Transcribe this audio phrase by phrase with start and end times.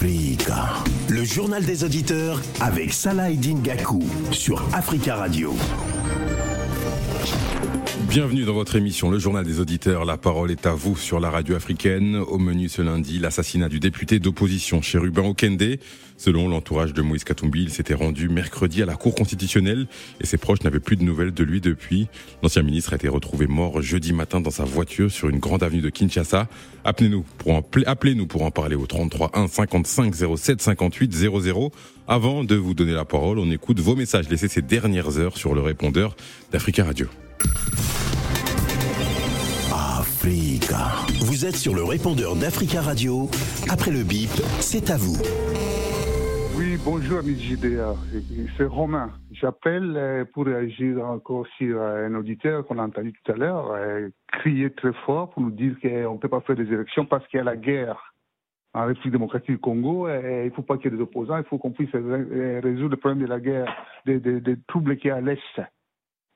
[0.00, 4.00] Le journal des auditeurs avec Salah Gakou
[4.30, 5.52] sur Africa Radio.
[8.08, 10.06] Bienvenue dans votre émission, le journal des auditeurs.
[10.06, 12.16] La parole est à vous sur la radio africaine.
[12.16, 15.76] Au menu ce lundi, l'assassinat du député d'opposition Chérubin Okende.
[16.16, 19.88] Selon l'entourage de Moïse Katumbi, il s'était rendu mercredi à la Cour constitutionnelle
[20.22, 22.08] et ses proches n'avaient plus de nouvelles de lui depuis.
[22.42, 25.82] L'ancien ministre a été retrouvé mort jeudi matin dans sa voiture sur une grande avenue
[25.82, 26.48] de Kinshasa.
[26.84, 31.72] Appelez-nous pour en, appelez-nous pour en parler au 33 1 55 07 58 00.
[32.08, 35.54] Avant de vous donner la parole, on écoute vos messages laissés ces dernières heures sur
[35.54, 36.16] le répondeur
[36.50, 37.06] d'Africa Radio.
[39.72, 41.06] Africa.
[41.26, 43.28] Vous êtes sur le répondeur d'Africa Radio.
[43.70, 44.30] Après le bip,
[44.60, 45.16] c'est à vous.
[46.58, 47.94] Oui, bonjour JDA.
[48.56, 49.12] C'est Romain.
[49.30, 53.70] J'appelle euh, pour réagir encore sur euh, un auditeur qu'on a entendu tout à l'heure
[53.70, 57.24] euh, crier très fort pour nous dire qu'on ne peut pas faire des élections parce
[57.28, 58.12] qu'il y a la guerre
[58.74, 60.08] en République démocratique du Congo.
[60.08, 61.38] Il ne faut pas qu'il y ait des opposants.
[61.38, 63.72] Il faut qu'on puisse résoudre le problème de la guerre,
[64.04, 65.60] des, des troubles qui y a à l'Est.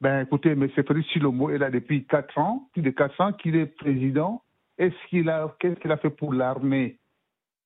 [0.03, 0.69] Ben écoutez, M.
[0.69, 4.43] Félix Chilomo est là depuis 4 ans, plus de 4 ans qu'il est président.
[4.77, 6.99] Est-ce qu'il a, qu'est-ce qu'il a fait pour l'armée?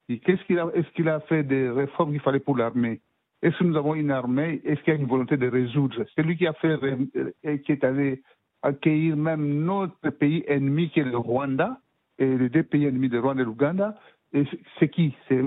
[0.06, 3.00] Qu'est-ce qu'il a, est-ce qu'il a fait des réformes qu'il fallait pour l'armée?
[3.40, 4.60] Est-ce que nous avons une armée?
[4.66, 6.04] Est-ce qu'il y a une volonté de résoudre?
[6.14, 6.78] C'est lui qui a fait,
[7.64, 8.22] qui est allé
[8.60, 11.80] accueillir même notre pays ennemi qui est le Rwanda
[12.18, 13.94] et les deux pays ennemis de Rwanda et l'Ouganda.
[14.34, 14.44] Et
[14.78, 15.14] c'est qui?
[15.28, 15.42] C'est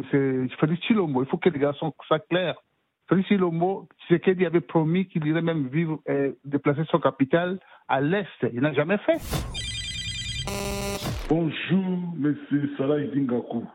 [0.59, 1.21] Félix Chilombo.
[1.21, 2.59] Il faut que les gars soient clairs.
[3.09, 8.27] Félix Lombo, qu'il avait promis qu'il irait même vivre, et déplacer son capital à l'Est.
[8.53, 9.17] Il n'a jamais fait.
[11.27, 13.65] Bonjour, monsieur Salah Idingaku.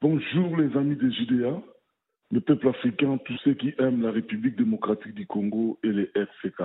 [0.00, 1.60] Bonjour, les amis de Judéa,
[2.30, 6.62] le peuple africain, tous ceux qui aiment la République démocratique du Congo et les RCK.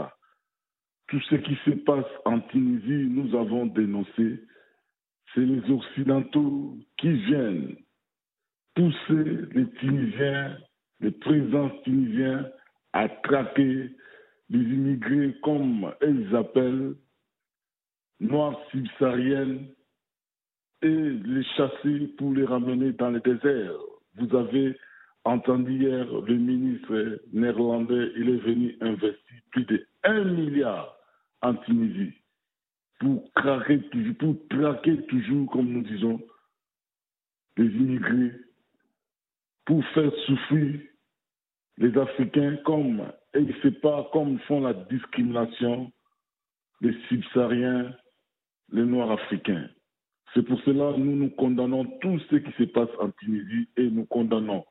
[1.07, 4.41] Tout ce qui se passe en Tunisie, nous avons dénoncé.
[5.33, 7.75] C'est les Occidentaux qui viennent
[8.73, 10.57] pousser les Tunisiens
[11.03, 12.49] le président tunisien
[12.93, 13.89] a traqué
[14.49, 16.95] les immigrés comme ils appellent,
[18.21, 19.67] noirs subsahariennes,
[20.81, 23.73] et les chasser pour les ramener dans le désert.
[24.15, 24.77] Vous avez
[25.25, 30.95] entendu hier le ministre néerlandais, il est venu investir plus de 1 milliard
[31.41, 32.13] en Tunisie
[32.99, 33.79] pour, craquer,
[34.19, 36.21] pour traquer toujours, comme nous disons,
[37.57, 38.31] les immigrés,
[39.65, 40.79] pour faire souffrir
[41.77, 45.91] les Africains comme, et c'est pas comme font la discrimination
[46.83, 47.95] les subsahariens,
[48.71, 49.69] les Noirs africains.
[50.33, 53.89] C'est pour cela que nous nous condamnons tout ce qui se passe en Tunisie et
[53.89, 54.65] nous condamnons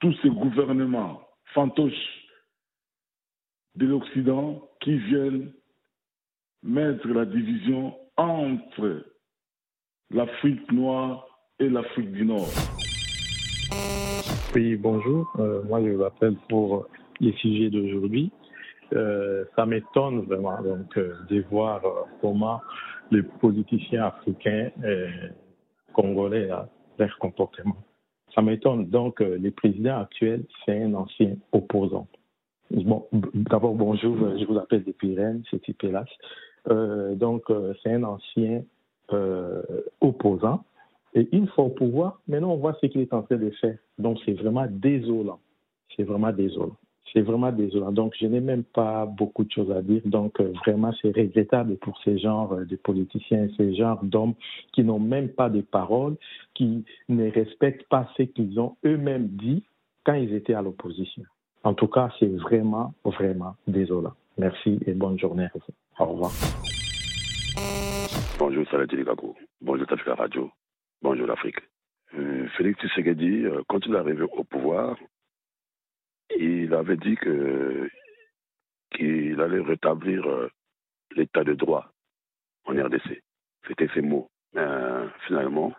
[0.00, 1.22] tous ces gouvernements
[1.54, 1.92] fantoches
[3.74, 5.52] de l'Occident qui viennent
[6.62, 9.04] mettre la division entre
[10.10, 11.26] l'Afrique noire
[11.58, 12.73] et l'Afrique du Nord.
[14.54, 15.32] Oui, bonjour.
[15.40, 16.86] Euh, moi, je vous appelle pour
[17.20, 18.30] les sujets d'aujourd'hui.
[18.92, 21.82] Euh, ça m'étonne vraiment donc euh, de voir
[22.20, 22.60] comment
[23.10, 24.70] les politiciens africains
[25.92, 27.76] congolais ont leur comportement.
[28.34, 28.86] Ça m'étonne.
[28.86, 32.06] Donc, le président actuel, c'est un ancien opposant.
[32.70, 34.16] Bon, d'abord, bonjour.
[34.38, 36.06] Je vous appelle depuis Rennes, c'est Tipelas.
[36.66, 37.44] donc,
[37.82, 38.62] c'est un ancien
[40.00, 40.64] opposant
[41.14, 43.78] et une fois au pouvoir, maintenant on voit ce qu'il est en train de faire.
[43.98, 45.38] Donc c'est vraiment désolant.
[45.96, 46.76] C'est vraiment désolant.
[47.12, 47.92] C'est vraiment désolant.
[47.92, 50.02] Donc je n'ai même pas beaucoup de choses à dire.
[50.04, 54.34] Donc euh, vraiment c'est regrettable pour ces genres euh, de politiciens, ces genres d'hommes
[54.72, 56.16] qui n'ont même pas de paroles,
[56.54, 59.62] qui ne respectent pas ce qu'ils ont eux-mêmes dit
[60.04, 61.22] quand ils étaient à l'opposition.
[61.62, 64.12] En tout cas, c'est vraiment, vraiment désolant.
[64.36, 65.46] Merci et bonne journée.
[65.98, 66.32] Au revoir.
[68.38, 68.86] Bonjour, Salah
[69.62, 70.50] Bonjour, Tafika Radio.
[71.04, 71.58] Bonjour l'Afrique.
[72.14, 74.96] Euh, Félix Tshisekedi, euh, quand il est arrivé au pouvoir,
[76.34, 77.90] il avait dit que
[78.90, 80.48] qu'il allait rétablir euh,
[81.14, 81.92] l'état de droit
[82.64, 83.20] en RDC.
[83.68, 84.30] C'était ses mots.
[84.54, 84.64] Mais
[85.26, 85.74] finalement,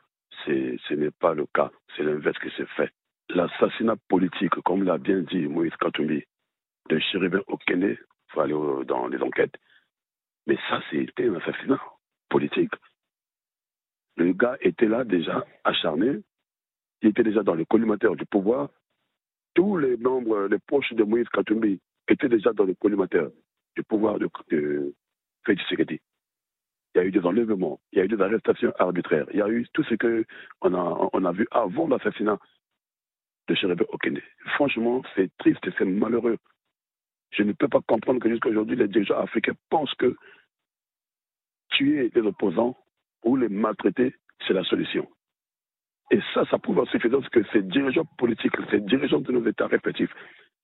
[0.45, 1.71] ce n'est pas le cas.
[1.97, 2.91] C'est l'inverse qui s'est fait.
[3.29, 6.23] L'assassinat politique, comme l'a bien dit Moïse Katumbi,
[6.89, 7.97] de Chérubin Okene, il
[8.27, 8.53] faut aller
[8.85, 9.55] dans les enquêtes.
[10.45, 11.81] Mais ça, c'était un assassinat
[12.29, 12.75] politique.
[14.17, 16.21] Le gars était là déjà, acharné.
[17.01, 18.69] Il était déjà dans le collimateur du pouvoir.
[19.53, 23.31] Tous les membres, les proches de Moïse Katumbi étaient déjà dans le collimateur
[23.75, 24.93] du pouvoir de, de
[25.45, 25.99] Félix Il
[26.95, 29.49] y a eu des enlèvements, il y a eu des arrestations arbitraires, il y a
[29.49, 32.37] eu tout ce qu'on a, on a vu avant l'assassinat
[33.47, 34.21] de Chérébé Okene.
[34.55, 36.37] Franchement, c'est triste c'est malheureux.
[37.31, 40.15] Je ne peux pas comprendre que jusqu'à aujourd'hui, les dirigeants africains pensent que
[41.69, 42.77] tuer les opposants
[43.25, 44.15] ou les maltraiter,
[44.47, 45.07] c'est la solution.
[46.11, 49.67] Et ça, ça prouve en suffisance que ces dirigeants politiques, ces dirigeants de nos États
[49.67, 50.11] respectifs,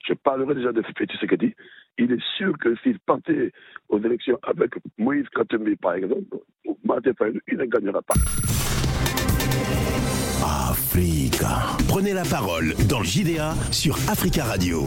[0.07, 1.53] je parlerai déjà de Tshisekedi,
[1.97, 3.51] il est sûr que s'il partait
[3.89, 6.37] aux élections avec Moïse Katumbi, par exemple,
[7.47, 8.15] il ne gagnera pas.
[10.43, 11.77] Africa.
[11.87, 14.81] Prenez la parole dans le JDA sur Africa Radio.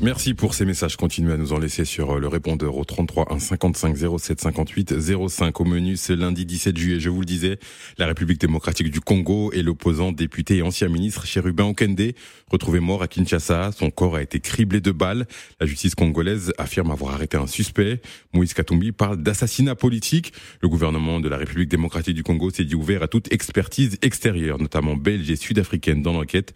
[0.00, 0.96] Merci pour ces messages.
[0.96, 4.94] Continuez à nous en laisser sur euh, le répondeur au 33 1 55 07 58
[5.28, 7.00] 05 au menu ce lundi 17 juillet.
[7.00, 7.58] Je vous le disais,
[7.98, 12.12] la République démocratique du Congo et l'opposant député et ancien ministre Chérubin Okende
[12.46, 13.72] retrouvé mort à Kinshasa.
[13.72, 15.26] Son corps a été criblé de balles.
[15.58, 18.00] La justice congolaise affirme avoir arrêté un suspect.
[18.32, 20.32] Moïse Katumbi parle d'assassinat politique.
[20.62, 24.58] Le gouvernement de la République démocratique du Congo s'est dit ouvert à toute expertise extérieure,
[24.58, 26.54] notamment belge et sud-africaine dans l'enquête.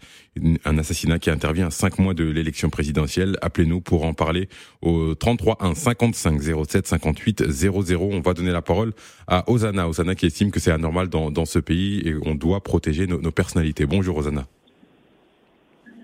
[0.63, 4.47] Un assassinat qui intervient à cinq mois de l'élection présidentielle Appelez-nous pour en parler
[4.81, 8.09] au 33 1 55 07 58 00.
[8.11, 8.93] On va donner la parole
[9.27, 9.87] à Osana.
[9.87, 13.19] Osana qui estime que c'est anormal dans, dans, ce pays et on doit protéger nos,
[13.19, 13.85] nos personnalités.
[13.85, 14.45] Bonjour Osana.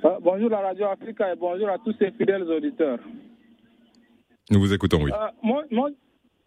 [0.05, 2.99] Euh, bonjour à Radio Africa et bonjour à tous ces fidèles auditeurs.
[4.49, 5.11] Nous vous écoutons, oui.
[5.11, 5.89] Euh, moi, moi,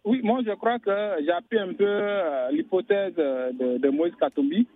[0.05, 0.91] oui, moi je crois que
[1.25, 4.67] j'appuie un peu euh, l'hypothèse de, de, Moïse Katumbi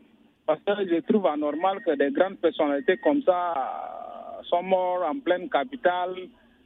[0.46, 3.54] parce que je trouve anormal que des grandes personnalités comme ça
[4.48, 6.16] sont morts en pleine capitale,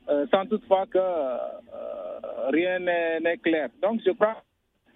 [0.10, 3.70] euh, sans toutefois que euh, rien n'est clair.
[3.82, 4.36] Donc je crois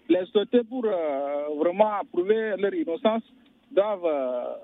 [0.07, 3.23] que les sociétés, pour euh, vraiment prouver leur innocence,
[3.71, 4.57] doivent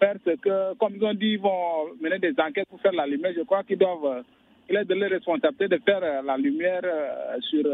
[0.00, 3.06] faire ce que, comme ils ont dit, ils vont mener des enquêtes pour faire la
[3.06, 3.32] lumière.
[3.36, 4.24] Je crois qu'ils doivent,
[4.68, 6.82] il est de leur responsabilité de faire la lumière
[7.40, 7.64] sur,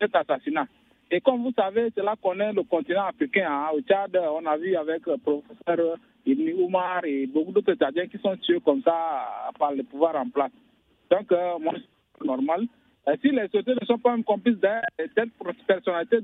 [0.00, 0.66] cet assassinat.
[1.10, 1.88] Et comme vous savez,
[2.22, 3.48] qu'on est le continent africain.
[3.50, 3.66] Hein.
[3.74, 8.18] Au Tchad, on a vu avec le professeur Ibn Oumar et beaucoup d'autres Tchadiens qui
[8.18, 10.52] sont tués comme ça par le pouvoir en place.
[11.10, 11.74] Donc, euh, moi,
[12.18, 12.66] c'est normal.
[13.20, 14.68] si les sociétés ne sont pas complices de
[15.14, 15.30] cette
[15.66, 16.18] personnalité,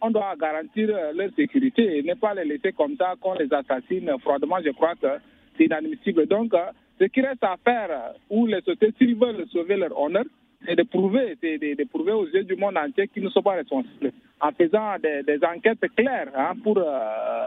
[0.00, 4.10] on doit garantir leur sécurité et ne pas les laisser comme ça qu'on les assassine
[4.20, 4.58] froidement.
[4.64, 5.08] Je crois que
[5.56, 6.26] c'est inadmissible.
[6.26, 6.66] Donc, euh,
[7.00, 10.24] ce qui reste à faire, où les sociétés, s'ils veulent sauver leur honneur,
[10.66, 14.12] c'est de prouver, de, prouver aux yeux du monde entier qu'ils ne sont pas responsables,
[14.40, 17.46] en faisant des, enquêtes claires hein, pour euh, euh,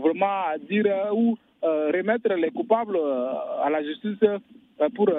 [0.00, 2.98] vraiment dire euh, ou remettre les coupables
[3.62, 4.24] à la justice
[4.94, 5.10] pour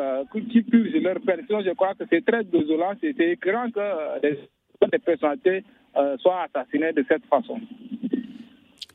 [0.49, 1.17] qu'ils purgent leur.
[1.47, 4.37] Sinon, je crois que c'est très désolant, c'est écœurant que des,
[4.99, 5.63] personnalités
[6.19, 7.59] soient assassinées de cette façon.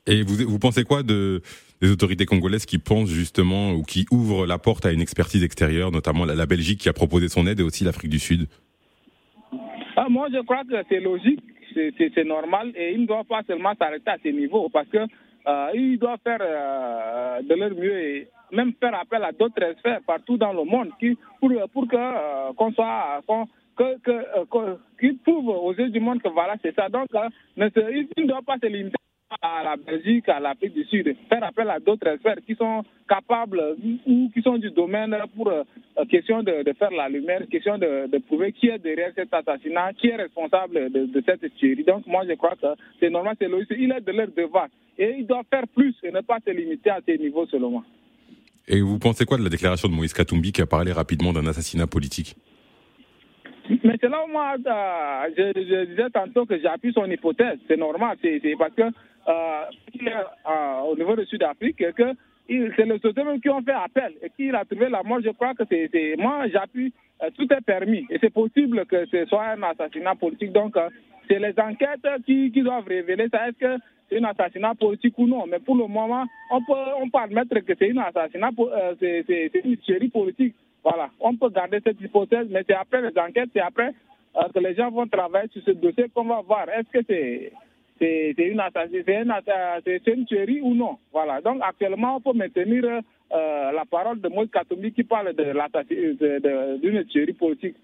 [0.06, 1.42] Et vous, vous pensez quoi de,
[1.80, 5.90] des autorités congolaises qui pensent justement ou qui ouvrent la porte à une expertise extérieure,
[5.90, 8.46] notamment la, Belgique qui a proposé son aide et aussi l'Afrique du Sud?
[9.96, 11.40] Ah, Moi, je crois que c'est logique,
[11.74, 15.70] c'est normal et ils ne doivent pas seulement s'arrêter à ce niveau parce que euh,
[15.74, 20.36] ils doivent faire euh, de leur mieux et même faire appel à d'autres experts partout
[20.36, 23.22] dans le monde qui, pour, pour que euh, qu'on soit
[23.76, 26.88] que, que, qu'ils prouvent aux yeux du monde que voilà c'est ça.
[26.88, 27.08] Donc,
[27.56, 28.96] ils ne doivent pas se limiter
[29.42, 33.60] à la Belgique, à l'Afrique du Sud, faire appel à d'autres experts qui sont capables
[34.06, 35.64] ou qui sont du domaine pour euh,
[36.08, 40.16] question de, faire la lumière, question de, prouver qui est derrière cet assassinat, qui est
[40.16, 41.84] responsable de, cette tuerie.
[41.84, 42.66] Donc moi je crois que
[43.00, 44.68] c'est normal, c'est logique, il est de leur devoir
[44.98, 47.84] et il doit faire plus et ne pas se limiter à ces niveaux selon moi.
[48.68, 51.46] Et vous pensez quoi de la déclaration de Moïse Katumbi qui a parlé rapidement d'un
[51.46, 52.36] assassinat politique?
[53.68, 57.58] Mais c'est là où moi, euh, je, disais tantôt que j'appuie son hypothèse.
[57.66, 58.82] C'est normal, c'est parce que
[59.26, 62.14] au niveau de Sud-Afrique, que
[62.48, 65.20] c'est les sociétés qui ont fait appel et qui a trouvé la mort.
[65.22, 66.92] Je crois que c'est moi, j'appuie.
[67.36, 70.52] tout est permis et c'est possible que ce soit un assassinat politique.
[70.52, 70.76] Donc,
[71.28, 73.48] c'est les enquêtes qui, qui, doivent révéler ça.
[73.48, 75.44] Est-ce que c'est un assassinat politique ou non?
[75.46, 78.50] Mais pour le moment, on peut, on peut admettre que c'est un assassinat,
[79.00, 80.54] c'est une série politique.
[80.84, 83.92] Voilà, on peut garder cette hypothèse, mais c'est après les enquêtes, c'est après
[84.36, 86.68] euh, que les gens vont travailler sur ce dossier qu'on va voir.
[86.68, 87.52] Est-ce que c'est
[87.98, 88.62] c'est une,
[89.84, 90.98] c'est une tuerie ou non?
[91.12, 91.40] Voilà.
[91.40, 97.04] Donc actuellement, on peut maintenir euh, la parole de Moïse Katumbi qui parle de d'une
[97.06, 97.76] tuerie politique.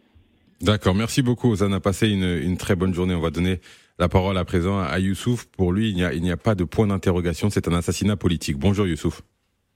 [0.61, 1.57] D'accord, merci beaucoup.
[1.57, 3.15] Ça a passé une, une, très bonne journée.
[3.15, 3.59] On va donner
[3.99, 5.47] la parole à présent à Youssouf.
[5.57, 7.51] Pour lui, il n'y a, il n'y a pas de point d'interrogation.
[7.51, 8.59] C'est un assassinat politique.
[8.59, 9.23] Bonjour Youssouf.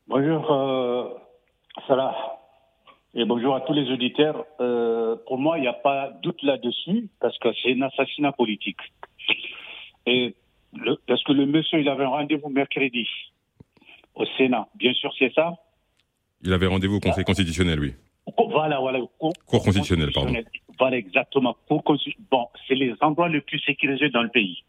[0.06, 1.08] Bonjour euh,
[1.88, 2.14] Salah.
[3.14, 4.44] Et bonjour à tous les auditeurs.
[4.60, 8.76] Euh, pour moi, il n'y a pas doute là-dessus parce que c'est un assassinat politique.
[10.06, 10.34] Et
[10.75, 13.08] le, parce que le monsieur, il avait un rendez-vous mercredi
[14.14, 14.68] au Sénat.
[14.75, 15.54] Bien sûr, c'est ça?
[16.42, 17.94] Il avait rendez-vous au Conseil constitutionnel, oui.
[18.50, 19.00] Voilà, voilà.
[19.18, 20.34] Cour, constitutionnelle, pardon.
[20.78, 21.56] Voilà, exactement.
[21.68, 24.62] bon, c'est les endroits les plus sécurisés dans le pays.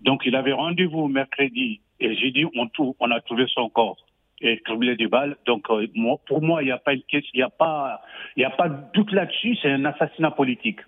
[0.00, 3.96] Donc, il avait rendez-vous mercredi et j'ai dit, on, on a trouvé son corps
[4.40, 5.36] et troublé des balles.
[5.46, 5.86] Donc, euh,
[6.26, 8.02] pour moi, il n'y a pas une il n'y a pas,
[8.36, 9.56] il a pas de doute là-dessus.
[9.62, 10.80] C'est un assassinat politique.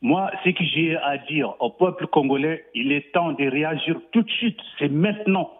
[0.00, 4.22] Moi, ce que j'ai à dire au peuple congolais, il est temps de réagir tout
[4.22, 4.58] de suite.
[4.78, 5.50] C'est maintenant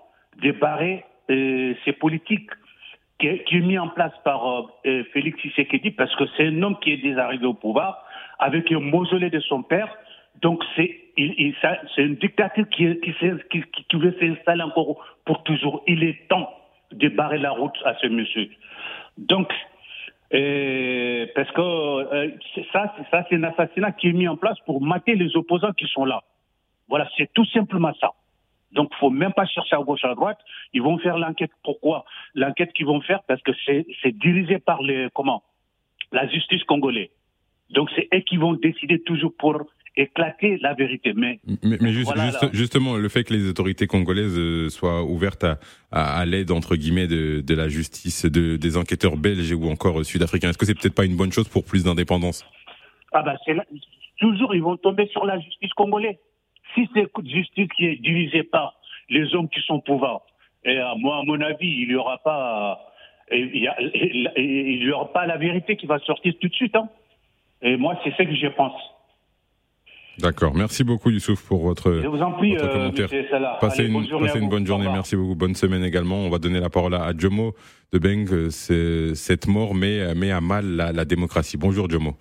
[0.42, 2.50] de barrer euh, ces politiques
[3.18, 6.62] qui est, qui mis en place par euh, euh, Félix Tshisekedi parce que c'est un
[6.62, 8.04] homme qui est déjà arrivé au pouvoir
[8.38, 9.92] avec un mausolée de son père.
[10.40, 11.54] Donc c'est il, il,
[11.96, 13.12] une dictature qui, qui,
[13.50, 15.82] qui, qui veut s'installer encore pour toujours.
[15.88, 16.48] Il est temps
[16.92, 18.48] de barrer la route à ce monsieur.
[19.16, 19.52] Donc
[20.30, 22.30] parce que euh,
[22.72, 25.86] ça, ça, c'est un assassinat qui est mis en place pour mater les opposants qui
[25.86, 26.22] sont là.
[26.88, 28.12] Voilà, c'est tout simplement ça.
[28.72, 30.38] Donc, faut même pas chercher à gauche à droite.
[30.74, 31.50] Ils vont faire l'enquête.
[31.64, 32.04] Pourquoi?
[32.34, 35.42] L'enquête qu'ils vont faire parce que c'est dirigé par les comment?
[36.12, 37.08] La justice congolaise.
[37.70, 39.64] Donc, c'est eux qui vont décider toujours pour
[40.00, 41.12] éclater la vérité.
[41.14, 42.48] Mais Mais, mais juste- Voilà, juste- là.
[42.52, 45.58] justement, le fait que les autorités congolaises euh, soient ouvertes à,
[45.90, 50.00] à, à l'aide entre guillemets de, de la justice, de, des enquêteurs belges ou encore
[50.00, 52.44] euh, sud-africains, est-ce que c'est peut-être pas une bonne chose pour plus d'indépendance?
[53.12, 53.56] Ah ben, c'est
[54.18, 56.16] toujours ils vont tomber sur la justice congolaise.
[56.74, 58.74] Si c'est une justice qui est dirigée par
[59.08, 60.20] les hommes qui sont au pouvoir,
[60.64, 62.78] et à moi, à mon avis, il n'y aura pas,
[63.32, 66.48] il y a- et- et il y aura pas la vérité qui va sortir tout
[66.48, 66.76] de suite.
[66.76, 66.88] Hein.
[67.62, 68.78] Et moi, c'est ce que je pense.
[70.20, 70.54] D'accord.
[70.54, 73.08] Merci beaucoup Youssouf pour votre, Je vous en prie, votre euh, commentaire.
[73.60, 74.92] Passez Allez, une, bonne journée passez une bonne.
[74.92, 75.34] Merci beaucoup.
[75.36, 76.16] Bonne semaine également.
[76.16, 77.54] On va donner la parole à, à Jomo
[77.92, 78.26] de Beng.
[78.32, 81.56] Euh, Cette mort met, met à mal la, la démocratie.
[81.56, 82.14] Bonjour Jomo.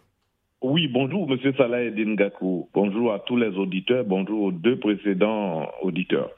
[0.62, 2.68] Oui, bonjour, Monsieur Salah Eddin Gakou.
[2.74, 4.04] Bonjour à tous les auditeurs.
[4.06, 6.30] Bonjour aux deux précédents auditeurs.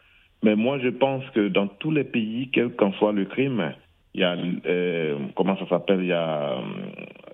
[0.44, 3.74] Mais moi, je pense que dans tous les pays, quel qu'en soit le crime,
[4.14, 4.36] il y a,
[4.66, 6.58] euh, comment ça s'appelle, il y a,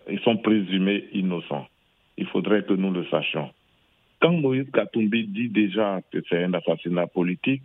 [0.10, 1.66] ils sont présumés innocents.
[2.18, 3.50] Il faudrait que nous le sachions.
[4.26, 7.62] Quand Moïse Katumbi dit déjà que c'est un assassinat politique,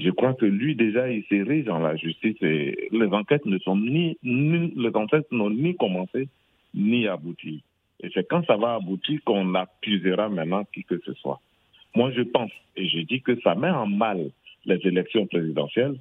[0.00, 3.76] je crois que lui déjà il s'érige dans la justice et les enquêtes ne sont
[3.76, 6.26] ni, les enquêtes n'ont ni commencé
[6.74, 7.62] ni abouti.
[8.02, 11.40] Et c'est quand ça va aboutir qu'on accusera maintenant qui que ce soit.
[11.94, 14.28] Moi, je pense, et je dis que ça met en mal
[14.64, 15.94] les élections présidentielles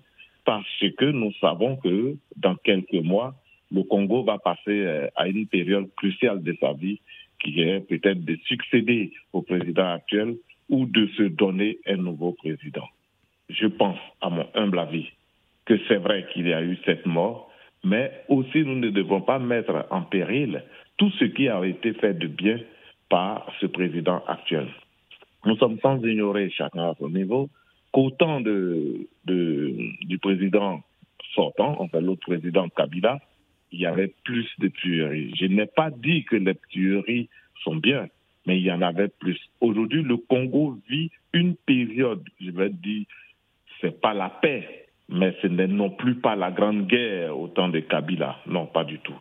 [0.45, 0.65] parce
[0.97, 3.35] que nous savons que dans quelques mois,
[3.71, 6.99] le Congo va passer euh, à une période cruciale de sa vie
[7.43, 10.35] qui est peut-être de succéder au président actuel
[10.69, 12.87] ou de se donner un nouveau président.
[13.49, 15.09] Je pense, à mon humble avis,
[15.65, 17.51] que c'est vrai qu'il y a eu cette mort,
[17.83, 20.63] mais aussi nous ne devons pas mettre en péril
[20.97, 22.59] tout ce qui a été fait de bien
[23.09, 24.67] par ce président actuel.
[25.45, 27.49] Nous sommes sans ignorer, chacun à son niveau,
[27.91, 30.81] qu'autant de, de, du président
[31.33, 33.19] sortant, enfin l'autre président Kabila,
[33.71, 35.33] il y avait plus de tueries.
[35.39, 37.29] Je n'ai pas dit que les tueries
[37.63, 38.07] sont bien,
[38.45, 39.39] mais il y en avait plus.
[39.59, 43.05] Aujourd'hui, le Congo vit une période, je vais dire,
[43.79, 47.69] c'est pas la paix, mais ce n'est non plus pas la grande guerre au temps
[47.69, 48.37] de Kabila.
[48.47, 49.15] Non, pas du tout.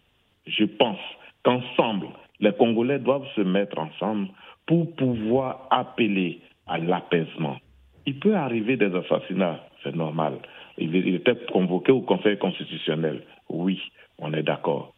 [0.46, 1.00] Je pense
[1.42, 2.08] qu'ensemble,
[2.40, 4.28] les Congolais doivent se mettre ensemble
[4.66, 7.58] pour pouvoir appeler à l'apaisement.
[8.06, 10.38] Il peut arriver des assassinats, c'est normal.
[10.80, 13.22] Il était convoqué au Conseil constitutionnel.
[13.48, 13.80] Oui,
[14.18, 14.94] on est d'accord.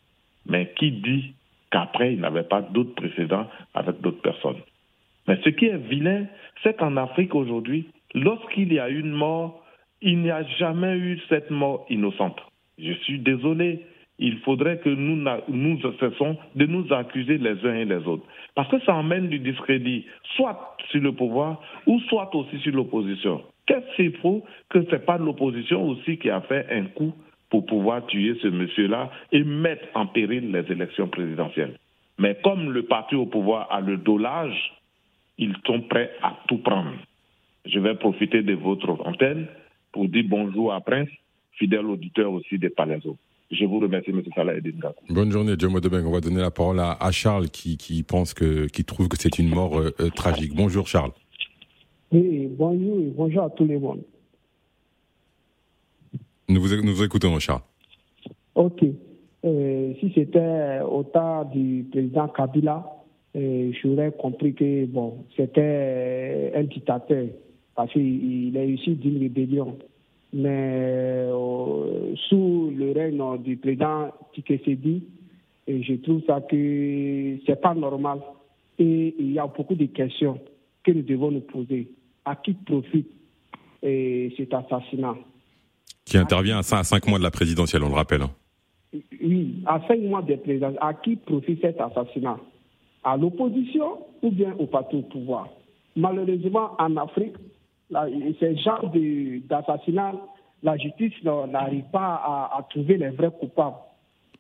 [0.47, 1.35] Mais qui dit
[1.71, 4.61] qu'après, il n'avait pas d'autres précédents avec d'autres personnes?
[5.29, 6.27] Mais ce qui est vilain,
[6.63, 9.65] c'est qu'en Afrique aujourd'hui, lorsqu'il y a une mort,
[10.01, 12.41] il n'y a jamais eu cette mort innocente.
[12.79, 13.87] Je suis désolé.
[14.19, 15.17] Il faudrait que nous,
[15.49, 18.25] nous cessons de nous accuser les uns et les autres.
[18.55, 20.05] Parce que ça emmène du discrédit,
[20.37, 23.43] soit sur le pouvoir, ou soit aussi sur l'opposition.
[23.67, 27.13] Qu'est-ce qu'il faut que ce n'est pas l'opposition aussi qui a fait un coup
[27.51, 31.79] pour pouvoir tuer ce monsieur-là et mettre en péril les élections présidentielles.
[32.19, 34.73] Mais comme le parti au pouvoir a le dos large,
[35.39, 36.95] ils sont prêts à tout prendre.
[37.67, 39.47] Je vais profiter de votre antenne
[39.93, 41.09] pour dire bonjour à Prince,
[41.53, 43.17] fidèle auditeur aussi des Palaiso.
[43.51, 44.23] Je vous remercie, M.
[44.35, 45.05] Salah Eddin Gakou.
[45.11, 46.07] Bonne journée, Jomo de Beng.
[46.07, 49.39] On va donner la parole à, Charles qui, qui pense que, qui trouve que c'est
[49.39, 50.55] une mort euh, euh, tragique.
[50.55, 51.13] Bonjour Charles.
[52.13, 54.03] Oui, bonjour et bonjour à tout le monde.
[56.47, 57.63] Nous vous, nous vous écoutons, Charles.
[58.55, 58.85] Ok.
[59.45, 62.85] Euh, si c'était au temps du président Kabila,
[63.35, 67.29] euh, j'aurais compris que bon, c'était un dictateur
[67.75, 69.79] parce qu'il il est issu d'une rébellion.
[70.35, 75.03] Mais euh, sous le règne du président Tshisekedi,
[75.67, 78.19] je trouve ça que c'est pas normal.
[78.79, 80.39] Et il y a beaucoup de questions
[80.85, 81.89] que nous devons nous poser.
[82.25, 83.11] À qui profite
[83.83, 85.15] cet assassinat
[86.05, 88.23] Qui intervient à 5 mois de la présidentielle, on le rappelle.
[88.23, 88.31] hein.
[89.23, 92.39] Oui, à cinq mois de présidence, à qui profite cet assassinat?
[93.03, 95.49] À l'opposition ou bien au parti au pouvoir?
[95.97, 97.35] Malheureusement, en Afrique,
[97.91, 98.07] là,
[98.39, 100.13] ce genre de- d'assassinat,
[100.63, 103.77] la justice n'arrive pas à, à trouver les vrais coupables.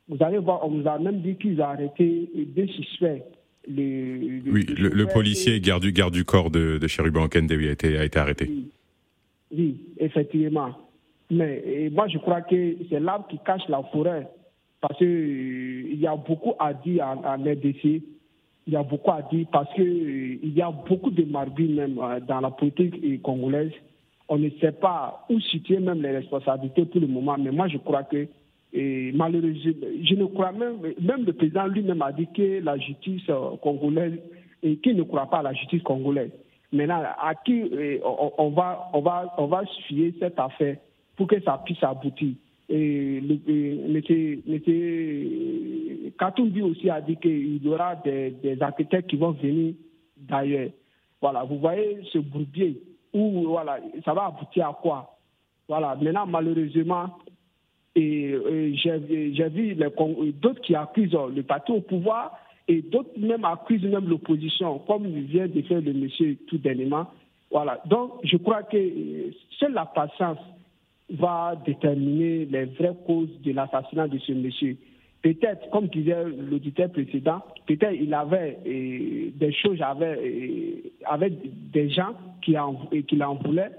[0.08, 3.22] Vous allez voir, on nous a même dit qu'ils ont arrêté deux suspects
[3.68, 7.96] le, oui, le, policier garde du, garde du corps de, de Chérubin Okende a été,
[7.96, 8.50] a été arrêté.
[9.56, 10.70] Oui, effectivement.
[11.30, 14.28] Mais moi, je crois que c'est l'arbre qui cache la forêt.
[14.80, 18.02] Parce qu'il euh, y a beaucoup à dire en, en RDC.
[18.66, 21.98] Il y a beaucoup à dire parce qu'il euh, y a beaucoup de marbrures même
[21.98, 23.72] euh, dans la politique congolaise.
[24.28, 27.36] On ne sait pas où situer même les responsabilités pour le moment.
[27.38, 28.26] Mais moi, je crois que
[28.72, 33.22] et malheureusement, je ne crois même, même le président lui-même a dit que la justice
[33.60, 34.18] congolaise,
[34.62, 36.30] et qu'il ne croit pas à la justice congolaise.
[36.72, 37.64] Maintenant, à qui
[38.38, 40.76] on, va, on, va, on va fier cette affaire
[41.16, 42.32] pour que ça puisse aboutir.
[42.68, 44.00] Et M.
[46.18, 49.74] Katumbi aussi a dit qu'il y aura des, des, architectes qui vont venir
[50.16, 50.70] d'ailleurs.
[51.20, 52.80] Voilà, vous voyez ce bourbier
[53.12, 55.18] où voilà, ça va aboutir à quoi?
[55.68, 57.10] Voilà, maintenant malheureusement,
[57.94, 64.08] et, j'ai vu d'autres qui accusent le parti au pouvoir et d'autres même accusent même
[64.08, 67.06] l'opposition, comme vient de faire le monsieur tout dernièrement.
[67.50, 68.78] Voilà, donc je crois que
[69.58, 70.38] seule la patience
[71.10, 74.76] va déterminer les vraies causes de l'assassinat de ce monsieur.
[75.20, 80.18] Peut-être, comme disait l'auditeur précédent, peut-être il avait des choses avec,
[81.04, 81.32] avec
[81.70, 82.74] des gens qui en,
[83.06, 83.70] qui en voulaient.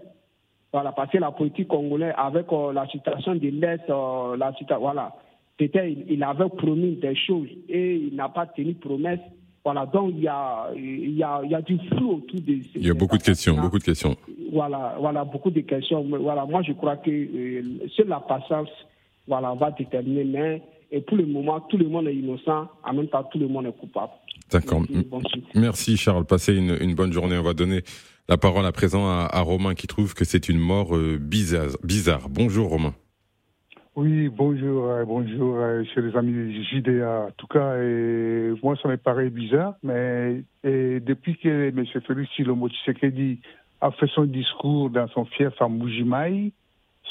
[0.74, 5.14] Voilà, parce que la politique congolaise, avec euh, la situation de l'Est, euh, la voilà,
[5.56, 9.20] peut-être il, avait promis des choses et il n'a pas tenu promesse.
[9.64, 12.54] Voilà, donc il y a, il y a, il y a du flou autour de
[12.76, 14.18] Il y a beaucoup de questions, beaucoup de questions.
[14.52, 16.04] Voilà, voilà, beaucoup de questions.
[16.04, 18.70] Voilà, moi je crois que euh, c'est la patience,
[19.28, 20.62] voilà, va déterminer, mais
[20.92, 23.68] et pour le moment, tout le monde est innocent, en même temps, tout le monde
[23.68, 24.12] est coupable.
[24.54, 24.84] D'accord.
[25.56, 26.26] Merci, Charles.
[26.26, 27.38] Passez une, une, bonne journée.
[27.38, 27.82] On va donner
[28.30, 31.72] la parole à présent à, à Romain qui trouve que c'est une mort euh, bizarre,
[31.84, 32.30] bizarre.
[32.30, 32.94] Bonjour, Romain.
[33.96, 37.28] Oui, bonjour, euh, bonjour, euh, chez les amis JDA.
[37.28, 37.76] En tout cas,
[38.64, 41.86] moi, ça me paraît bizarre, mais depuis que M.
[42.08, 43.40] Félix Silomo Tshisekedi
[43.82, 46.54] a fait son discours dans son fief à Moujimaï,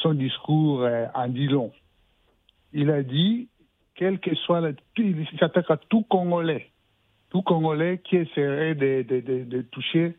[0.03, 1.73] son discours en dit long.
[2.73, 3.49] Il a dit,
[3.95, 6.72] quel que soit le, il s'attaque à tout Congolais,
[7.33, 10.14] tout Congolais qui essaierait de, de, de, toucher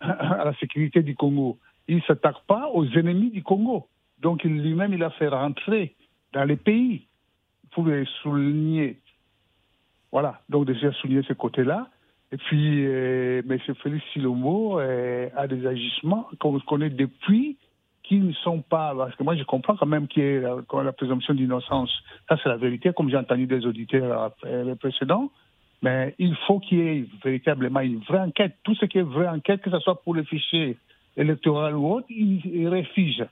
[0.00, 1.58] à la sécurité du Congo.
[1.88, 3.88] Il ne s'attaque pas aux ennemis du Congo.
[4.20, 5.94] Donc lui-même, il a fait rentrer
[6.34, 7.06] dans les pays.
[7.64, 8.98] Il faut le souligner.
[10.12, 11.88] Voilà, donc déjà souligner ce côté-là.
[12.32, 13.58] Et puis, euh, M.
[13.82, 17.56] Félix Silomo euh, a des agissements qu'on connaît depuis
[18.02, 18.94] qui ne sont pas.
[18.94, 21.90] Parce que moi, je comprends quand même qu'il y ait la, la présomption d'innocence.
[22.28, 25.30] Ça, c'est la vérité, comme j'ai entendu des auditeurs euh, précédents.
[25.82, 28.56] Mais il faut qu'il y ait véritablement une vraie enquête.
[28.64, 30.76] Tout ce qui est vraie enquête, que ce soit pour le fichier
[31.16, 33.24] électoral ou autre, il, refuse.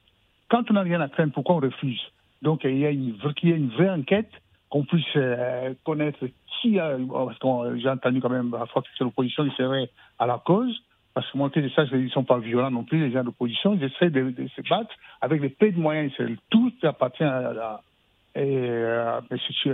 [0.48, 2.00] Quand on n'a rien à craindre, pourquoi on refuse?
[2.42, 4.30] Donc il y a une, qu'il y ait une vraie enquête,
[4.70, 6.26] qu'on puisse euh, connaître
[6.60, 6.96] qui a.
[7.10, 10.40] Parce que j'ai entendu quand même à fois que c'est l'opposition qui serait à la
[10.44, 10.82] cause.
[11.14, 13.72] Parce que moi, je ça, ils ne sont pas violents non plus, les gens d'opposition.
[13.74, 16.12] Ils essaient de, se battre avec les peu de moyens.
[16.50, 17.82] Tout appartient à la.
[18.34, 19.20] Et, euh,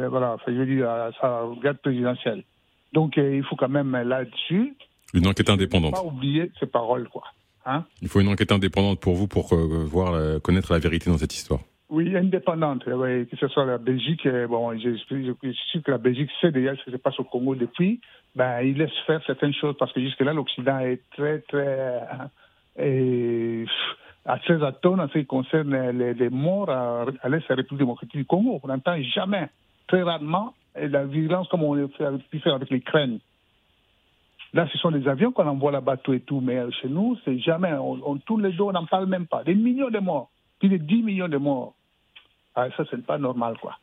[0.08, 2.44] voilà, je veux dire, à sa garde présidentielle.
[2.92, 4.74] Donc euh, il faut quand même euh, là-dessus.
[5.14, 5.94] Une enquête indépendante.
[5.94, 7.24] Pas oublier ces paroles, quoi.
[7.64, 11.18] Hein il faut une enquête indépendante pour vous pour euh, voir connaître la vérité dans
[11.18, 11.61] cette histoire.
[11.90, 12.85] Oui, indépendante.
[12.87, 14.26] Oui, que ce soit la Belgique.
[14.48, 15.37] Bon, je, suis
[15.70, 18.00] sûr que la Belgique sait déjà ce qui se passe au Congo depuis.
[18.35, 22.00] Ben, il laisse faire certaines choses parce que jusque-là, l'Occident est très, très.
[22.78, 23.66] Et,
[24.24, 28.16] assez atone en ce qui concerne les, morts à, à l'Est de la République démocratique
[28.16, 28.59] du Congo.
[28.62, 29.50] On n'entend jamais,
[29.87, 33.18] très rarement, et la violence comme on l'a pu faire avec l'Ukraine.
[34.54, 37.38] Là, ce sont des avions qu'on envoie là-bas tout et tout, mais chez nous, c'est
[37.38, 37.72] jamais.
[37.72, 39.44] On, tourne les dos, on n'en parle même pas.
[39.44, 41.74] Des millions de morts, plus de 10 millions de morts.
[42.54, 43.78] Ah, ça, c'est pas normal, quoi.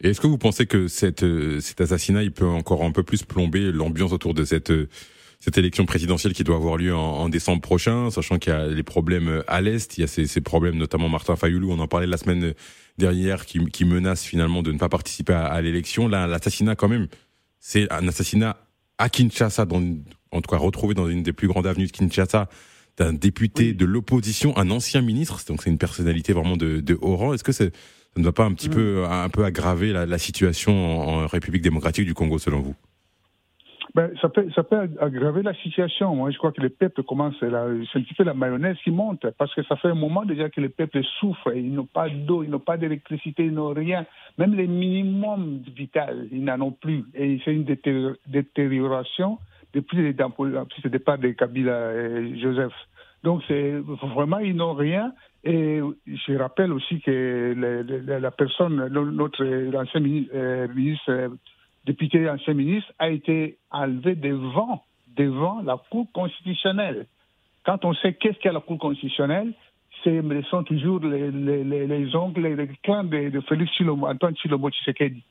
[0.00, 0.86] Est-ce que vous pensez que
[1.24, 4.88] euh, cet assassinat, il peut encore un peu plus plomber l'ambiance autour de cette euh,
[5.56, 9.42] élection présidentielle qui doit avoir lieu en, décembre prochain, sachant qu'il y a les problèmes
[9.46, 12.16] à l'Est, il y a ces, ces, problèmes, notamment Martin Fayoulou, on en parlait la
[12.16, 12.54] semaine
[12.98, 16.08] dernière, qui, qui menace finalement de ne pas participer à, l'élection.
[16.08, 17.08] Là, l'assassinat quand même,
[17.60, 18.56] c'est un assassinat
[18.98, 19.82] à Kinshasa, dans,
[20.32, 22.48] en tout cas retrouvé dans une des plus grandes avenues de Kinshasa,
[22.96, 27.16] d'un député de l'opposition, un ancien ministre, donc c'est une personnalité vraiment de, de haut
[27.16, 27.32] rang.
[27.32, 27.64] Est-ce que ça
[28.16, 28.74] ne va pas un petit mm.
[28.74, 32.74] peu, un peu aggraver la, la situation en République démocratique du Congo, selon vous?
[33.94, 36.14] Ben, ça, peut, ça peut aggraver la situation.
[36.14, 39.26] Moi, je crois que le peuple commence, c'est un petit peu la mayonnaise qui monte,
[39.38, 41.52] parce que ça fait un moment déjà que le peuple souffre.
[41.54, 44.04] Ils n'ont pas d'eau, ils n'ont pas d'électricité, ils n'ont rien.
[44.36, 47.04] Même les minimums vital, ils n'en ont plus.
[47.14, 47.64] Et c'est une
[48.26, 49.38] détérioration
[49.74, 52.72] depuis le départ de Kabila et Joseph.
[53.24, 53.72] Donc, c'est
[54.02, 55.12] vraiment, ils n'ont rien.
[55.44, 57.54] Et je rappelle aussi que
[58.06, 59.44] la personne, notre
[59.76, 61.28] ancien ministre, euh,
[61.88, 64.84] député ancien ministre, a été enlevé devant,
[65.16, 67.06] devant la Cour constitutionnelle.
[67.64, 69.52] Quand on sait qu'est-ce qu'est la Cour constitutionnelle,
[70.04, 75.22] ce sont toujours les, les, les, oncles, les, clans de, Félix Chilomo, Antoine Chilomo Tshisekedi.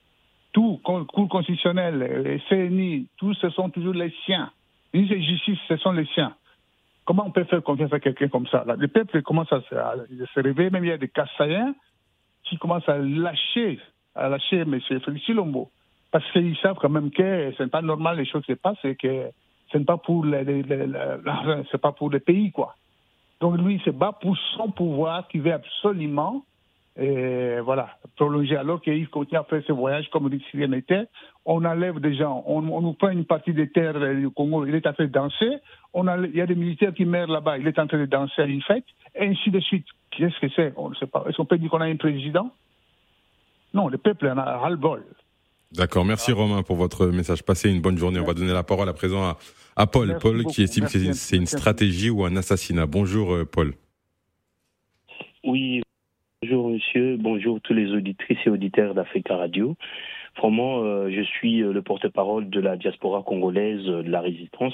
[0.52, 4.52] Tout, Cour constitutionnelle, CNI, tous ce sont toujours les siens.
[4.94, 6.34] Les justice, ce sont les siens.
[7.06, 8.66] Comment on peut faire confiance à quelqu'un comme ça?
[8.78, 11.74] Le peuple commence à, se réveiller, même il y a des Kassaïens
[12.44, 13.80] qui commencent à lâcher,
[14.16, 14.80] à lâcher M.
[14.82, 15.70] Félix Chilombo.
[16.12, 18.84] Parce qu'ils savent quand même que ce n'est pas normal les choses qui se passent
[18.84, 19.30] et que
[19.72, 20.64] ce n'est pas pour les,
[21.72, 22.76] c'est pas pour le pays, quoi.
[23.42, 26.44] Donc lui, il se bat pour son pouvoir qui veut absolument
[27.00, 28.58] et voilà, prolonger.
[28.58, 31.06] Alors qu'il continue à faire ce voyage comme si rien n'était,
[31.46, 34.88] on enlève des gens, on, nous prend une partie des terres du Congo, il est
[34.88, 35.58] en train de danser,
[35.94, 38.06] on a, il y a des militaires qui meurent là-bas, il est en train de
[38.06, 39.86] danser à une fête, et ainsi de suite.
[40.10, 40.74] Qu'est-ce que c'est?
[40.76, 41.24] On ne sait pas.
[41.28, 42.50] Est-ce qu'on peut dire qu'on a un président?
[43.74, 45.04] Non, le peuple en a ras-le-bol.
[45.74, 47.44] D'accord, merci Romain pour votre message.
[47.44, 48.20] Passez une bonne journée.
[48.20, 49.36] On va donner la parole à présent
[49.76, 50.18] à, Paul.
[50.20, 52.86] Paul qui estime que c'est une stratégie ou un assassinat.
[52.86, 53.74] Bonjour euh, Paul.
[55.44, 55.82] Oui,
[56.50, 59.76] Bonjour monsieur, bonjour tous les auditrices et auditeurs d'Africa Radio.
[60.38, 64.74] Vraiment, euh, je suis euh, le porte-parole de la diaspora congolaise euh, de la résistance.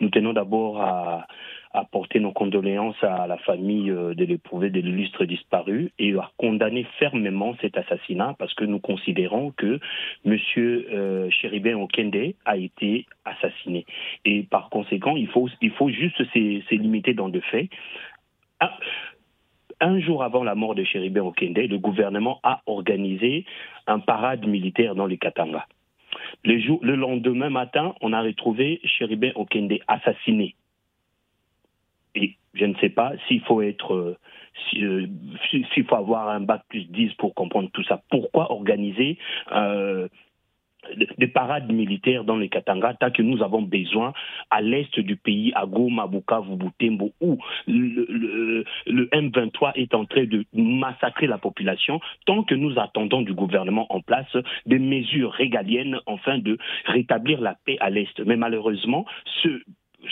[0.00, 1.26] Nous tenons d'abord à,
[1.72, 7.56] apporter nos condoléances à la famille de l'éprouvé de l'illustre disparu et à condamner fermement
[7.60, 9.78] cet assassinat parce que nous considérons que
[10.24, 13.84] monsieur Chéribin Okende a été assassiné.
[14.24, 17.68] Et par conséquent, il faut, il faut juste se, limiter dans deux faits.
[18.60, 18.78] Ah,
[19.80, 23.44] un jour avant la mort de Chéribin Okende, le gouvernement a organisé
[23.86, 25.66] un parade militaire dans les Katanga.
[26.44, 30.54] Le, le lendemain matin, on a retrouvé Chéribin Okende assassiné.
[32.14, 34.16] Et je ne sais pas s'il faut être, euh,
[34.76, 35.06] euh,
[35.50, 38.02] s'il faut avoir un bac plus 10 pour comprendre tout ça.
[38.10, 39.18] Pourquoi organiser
[39.52, 40.08] euh,
[41.18, 44.12] des parades militaires dans les Katanga, tant que nous avons besoin
[44.50, 50.44] à l'est du pays, à Goma, Bukavu, Butembo, où le, M23 est en train de
[50.54, 54.36] massacrer la population, tant que nous attendons du gouvernement en place
[54.66, 58.18] des mesures régaliennes afin de rétablir la paix à l'est.
[58.20, 59.04] Mais malheureusement,
[59.42, 59.48] ce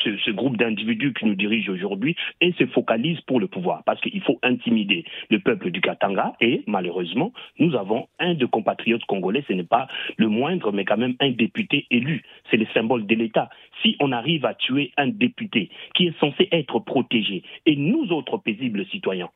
[0.02, 4.20] ce, groupe d'individus qui nous dirige aujourd'hui et se focalise pour le pouvoir parce qu'il
[4.22, 9.52] faut intimider le peuple du Katanga et malheureusement nous avons un de compatriotes congolais, ce
[9.52, 13.48] n'est pas le moindre mais quand même un député élu, c'est le symbole de l'État.
[13.82, 18.38] Si on arrive à tuer un député qui est censé être protégé et nous autres
[18.38, 19.30] paisibles citoyens,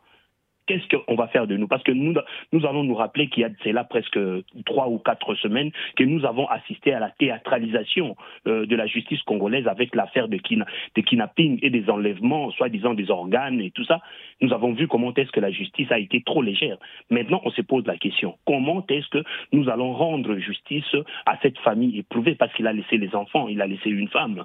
[0.71, 1.67] qu'est-ce qu'on va faire de nous?
[1.67, 2.15] Parce que nous,
[2.53, 4.19] nous allons nous rappeler qu'il y a presque
[4.65, 9.21] trois ou quatre semaines que nous avons assisté à la théâtralisation euh, de la justice
[9.23, 14.01] congolaise avec l'affaire de, de kidnapping et des enlèvements, soi-disant des organes et tout ça.
[14.41, 16.77] Nous avons vu comment est-ce que la justice a été trop légère.
[17.11, 20.95] Maintenant, on se pose la question comment est-ce que nous allons rendre justice
[21.27, 22.37] à cette famille éprouvée?
[22.37, 24.45] Parce qu'il a laissé les enfants, il a laissé une femme.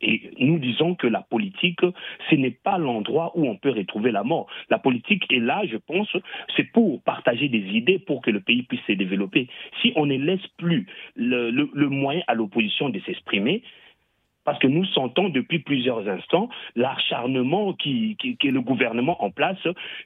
[0.00, 1.80] Et nous disons que la politique,
[2.30, 4.46] ce n'est pas l'endroit où on peut retrouver la mort.
[4.70, 6.08] La politique est là, je pense,
[6.56, 9.48] c'est pour partager des idées pour que le pays puisse se développer.
[9.80, 13.62] Si on ne laisse plus le, le moyen à l'opposition de s'exprimer,
[14.46, 19.58] parce que nous sentons depuis plusieurs instants l'acharnement qui, le gouvernement en place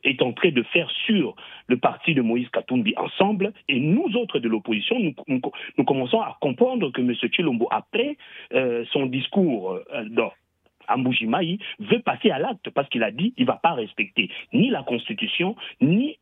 [0.03, 1.37] est en train de faire sur
[1.69, 3.53] le parti de Moïse Katumbi ensemble.
[3.69, 4.97] Et nous autres de l'opposition,
[5.29, 7.15] nous, commençons à comprendre que M.
[7.31, 8.17] Chilombo, après
[8.55, 10.33] euh, son discours euh, dans
[11.79, 14.83] veut passer à l'acte parce qu'il a dit qu'il ne va pas respecter ni la
[14.83, 16.19] Constitution, ni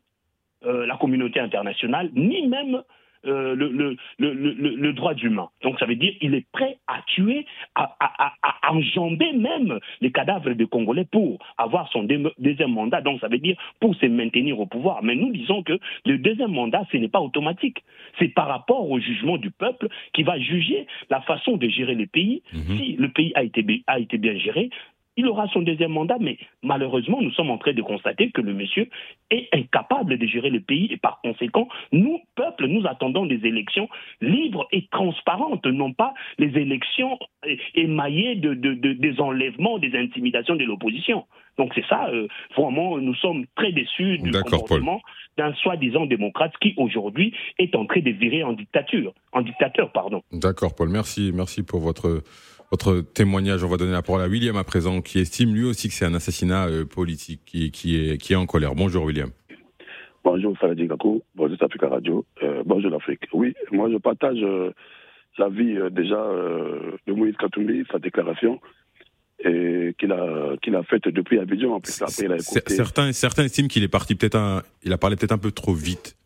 [0.65, 2.83] euh, la communauté internationale, ni même
[3.25, 5.49] euh, le, le, le, le, droit humain.
[5.61, 10.11] Donc ça veut dire qu'il est prêt à tuer, à, à, à, enjamber même les
[10.11, 13.01] cadavres des Congolais pour avoir son deuxième mandat.
[13.01, 15.03] Donc ça veut dire pour se maintenir au pouvoir.
[15.03, 17.83] Mais nous disons que le deuxième mandat, ce n'est pas automatique.
[18.19, 22.07] C'est par rapport au jugement du peuple qui va juger la façon de gérer le
[22.07, 22.41] pays.
[22.53, 22.77] Mhm.
[22.77, 24.69] Si le pays a été, a été bien géré,
[25.17, 28.53] il aura son deuxième mandat, mais malheureusement, nous sommes en train de constater que le
[28.53, 28.89] monsieur
[29.31, 33.89] est incapable de gérer le pays et par conséquent, nous, peuple, nous attendons des élections
[34.21, 37.19] libres et transparentes, non pas les élections
[37.75, 41.25] émaillées de, des enlèvements, des intimidations de l'opposition.
[41.57, 45.01] Donc c'est ça, euh, vraiment, nous sommes très déçus du comportement
[45.37, 50.21] d'un soi-disant démocrate qui aujourd'hui est en train de virer en dictature, en dictateur, pardon.
[50.31, 50.89] D'accord, Paul.
[50.89, 52.23] Merci, merci pour votre
[52.71, 53.63] votre témoignage.
[53.63, 56.05] On va donner la parole à William à présent, qui estime lui aussi que c'est
[56.05, 58.75] un assassinat euh, politique, qui, qui, est, qui est en colère.
[58.75, 59.29] Bonjour William.
[60.23, 63.21] Bonjour Saladi Gakou, bonjour Africa Radio, euh, bonjour l'Afrique.
[63.33, 64.71] Oui, moi je partage euh,
[65.37, 66.21] l'avis déjà
[67.07, 68.59] de Moïse Katumbi, sa déclaration
[69.41, 71.71] qu'il a qu'il a faite depuis Abidjan.
[71.71, 72.03] En plus,
[72.67, 76.17] Certains certains estiment qu'il est parti peut-être il a parlé peut-être un peu trop vite.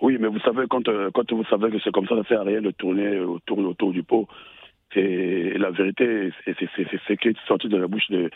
[0.00, 2.40] Oui, mais vous savez, quand, quand vous savez que c'est comme ça, ça ne sert
[2.40, 4.28] à rien de tourner autour, autour du pot.
[4.92, 8.30] C'est la vérité, c'est ce qui est sorti de la bouche de,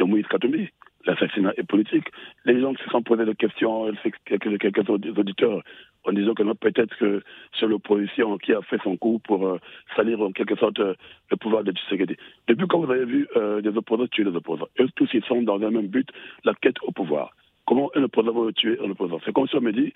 [0.00, 0.68] Moïse Katumbi
[1.06, 2.06] l'assassinat est politique.
[2.44, 3.90] Les gens se sont posés des questions,
[4.24, 5.62] quelques auditeurs,
[6.04, 7.22] en disant que peut-être que
[7.58, 9.58] c'est l'opposition qui a fait son coup pour euh,
[9.96, 10.94] salir en quelque sorte euh,
[11.30, 12.16] le pouvoir de Tshisekedi.
[12.48, 15.42] Depuis quand vous avez vu euh, des opposants tuer des opposants, eux tous ils sont
[15.42, 16.08] dans le même but,
[16.44, 17.34] la quête au pouvoir?
[17.66, 19.20] Comment un opposant va tuer un opposant?
[19.24, 19.92] C'est comme si on me dit,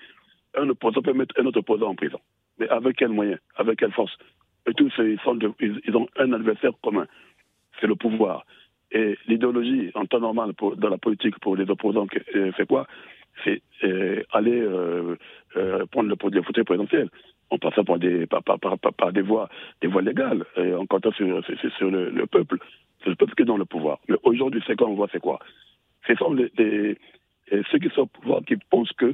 [0.55, 2.19] un opposant peut mettre un autre opposant en prison.
[2.59, 3.39] Mais avec quels moyens?
[3.55, 4.17] Avec quelle force?
[4.67, 7.07] Et tous ils, ont un adversaire commun,
[7.79, 8.45] c'est le pouvoir.
[8.91, 12.87] Et l'idéologie, en temps normal, dans la politique, pour les opposants, euh, c'est quoi?
[13.43, 15.15] C'est euh, aller euh,
[15.91, 17.09] prendre le, fauteuil présidentiel
[17.49, 19.49] en passant par des, par, des, voies,
[19.81, 22.57] des voies légales, en comptant sur, le, peuple.
[23.03, 23.99] C'est le peuple qui est dans le pouvoir.
[24.09, 25.39] Mais aujourd'hui, c'est quoi on voit, c'est quoi?
[26.07, 29.13] Ce sont ceux qui sont au pouvoir qui pensent que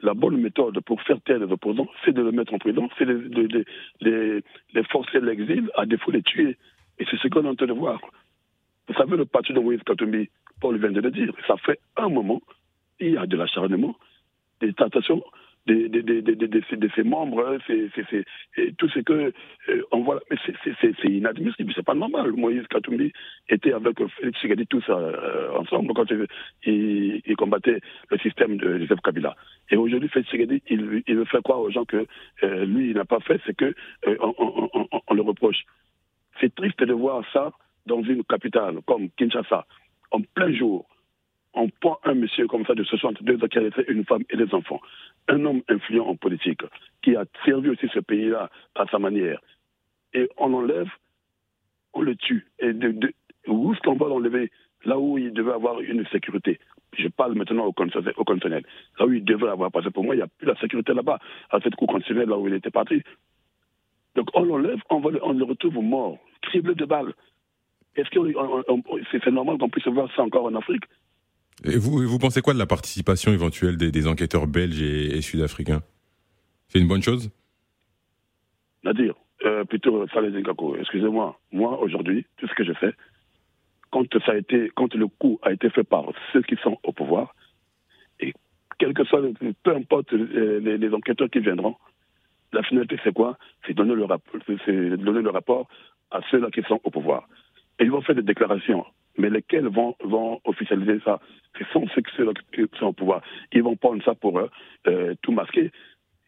[0.00, 3.06] la bonne méthode pour faire taire les opposants, c'est de les mettre en prison, c'est
[3.06, 3.64] de,
[4.00, 6.56] les forcer l'exil, à défaut les tuer.
[6.98, 8.00] Et c'est ce qu'on est en train de voir.
[8.88, 10.28] Vous savez, le parti de Moïse Katumbi,
[10.60, 12.40] Paul vient de le dire, ça fait un moment,
[13.00, 13.96] il y a de l'acharnement,
[14.60, 15.22] des tentations
[15.68, 17.90] de, ses membres, c'est,
[18.56, 19.32] et tout ce que
[19.68, 20.20] euh, on voit.
[20.30, 20.36] Mais
[20.82, 22.32] c'est, inadmissible, c'est pas normal.
[22.32, 23.12] Moïse Katumbi
[23.48, 26.06] était avec Félix Tshisekedi tous euh, ensemble quand
[26.64, 29.36] il, combattait le système de Joseph Kabila.
[29.70, 32.06] Et aujourd'hui, Félix Tshisekedi, il, il veut faire croire aux gens que
[32.42, 33.74] euh, lui, il n'a pas fait, c'est que
[34.06, 35.64] on, on le reproche.
[36.40, 37.52] C'est triste de voir ça
[37.86, 39.66] dans une capitale comme Kinshasa,
[40.10, 40.86] en plein jour,
[41.54, 44.36] on prend un monsieur comme ça de 62 ans qui a laissé une femme et
[44.36, 44.80] des enfants,
[45.28, 46.62] un homme influent en politique,
[47.02, 49.40] qui a servi aussi ce pays-là à sa manière,
[50.14, 50.88] et on l'enlève,
[51.92, 52.46] on le tue.
[52.58, 53.12] Et de,
[53.46, 54.50] où est-ce qu'on va l'enlever?
[54.84, 56.60] Là où il devait avoir une sécurité.
[56.96, 58.64] Je parle maintenant au conditionnel.
[58.98, 60.94] Là où il devait avoir, parce que pour moi, il n'y a plus la sécurité
[60.94, 61.18] là-bas,
[61.50, 63.02] à cette cour conditionnelle, là où il était parti.
[64.14, 67.12] Donc on l'enlève, on, on le retrouve mort, criblé de balles.
[67.96, 70.84] Est-ce que c'est normal qu'on puisse voir ça encore en Afrique?
[71.64, 75.82] Et vous, vous pensez quoi de la participation éventuelle des, enquêteurs belges et, sud-africains?
[76.68, 77.30] C'est une bonne chose?
[78.84, 82.92] Nadir, euh, plutôt Saleh Zinkako, excusez-moi, moi aujourd'hui, tout ce que je fais,
[83.90, 86.92] quand, ça a été, quand le coup a été fait par ceux qui sont au
[86.92, 87.34] pouvoir,
[88.20, 88.32] et
[88.78, 89.22] quel que soit,
[89.62, 91.76] peu importe euh, les, enquêteurs qui viendront,
[92.52, 93.36] la finalité c'est quoi?
[93.66, 95.68] C'est donner, donner le rapport
[96.10, 97.28] à ceux-là qui sont au pouvoir.
[97.80, 98.84] Ils vont faire des déclarations.
[99.18, 101.20] Mais lesquelles vont, vont officialiser ça?
[101.58, 103.22] Ce sont ceux qui sont au pouvoir.
[103.52, 104.48] Ils vont prendre ça pour eux,
[104.86, 105.70] euh, tout masquer.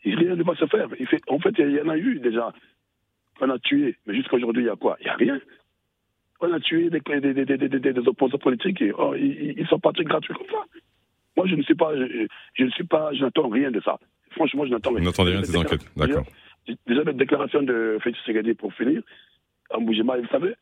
[0.05, 0.89] Rien ne va se faire.
[1.29, 2.53] en fait, il y en a eu déjà.
[3.41, 3.97] On a tué.
[4.07, 4.97] Mais jusqu'à aujourd'hui, il y a quoi?
[5.01, 5.41] Il n'y a rien.
[6.41, 8.81] On a tué des, des, des, des opposants politiques.
[8.83, 10.65] Et, oh, ils, sont partis gratuits comme ça.
[11.37, 13.99] Moi, je ne suis pas, je, ne suis pas, je n'attends rien de ça.
[14.31, 15.01] Franchement, je n'attends rien.
[15.01, 16.25] Vous n'entendez rien de ces enquêtes, d'accord.
[16.87, 19.03] Déjà, les déclarations de Félix Segedi pour finir,
[19.71, 20.55] en bougement, vous savez,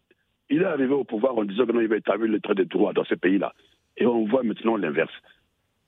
[0.50, 3.04] il est arrivé au pouvoir en disant qu'il va établir le trait de droit dans
[3.04, 3.52] ce pays-là.
[3.96, 5.12] Et on voit maintenant l'inverse.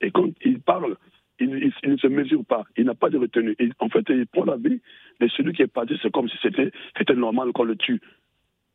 [0.00, 0.96] Et quand il parle,
[1.38, 3.56] il, ne se mesure pas, il n'a pas de retenue.
[3.78, 4.80] en fait, il prend la vie
[5.20, 6.70] de celui qui est parti, c'est comme si c'était,
[7.14, 8.00] normal qu'on le tue.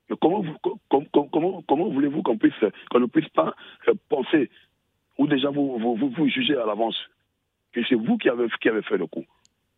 [0.09, 0.43] Mais comment,
[1.89, 3.55] voulez-vous qu'on ne puisse pas
[3.87, 4.49] euh, penser,
[5.17, 6.97] ou déjà vous, vous, vous, jugez à l'avance,
[7.73, 9.25] que c'est vous qui avez, qui avez fait le coup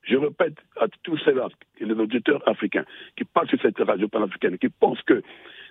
[0.08, 4.70] je répète à tous ceux-là, les auditeurs africains qui parlent sur cette radio panafricaine, qui
[4.70, 5.22] pensent que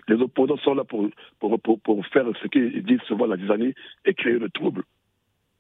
[0.09, 1.09] les opposants sont là pour,
[1.41, 4.83] pour, pour, faire ce qu'ils disent souvent la années et créer le trouble.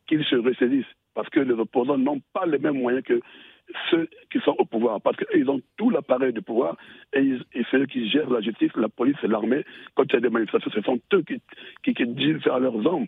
[0.06, 0.84] Qu'ils se ressaisissent.
[1.14, 3.20] Parce que les opposants n'ont pas les mêmes moyens que
[3.90, 5.00] ceux qui sont au pouvoir.
[5.00, 6.76] Parce qu'ils ont tout l'appareil de pouvoir
[7.12, 7.32] et,
[7.70, 9.64] ceux qui gèrent la justice, la police et l'armée.
[9.94, 11.40] Quand il y a des manifestations, ce sont eux qui,
[11.82, 13.06] qui, qui disent à leurs hommes